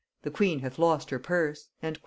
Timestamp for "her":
1.11-1.19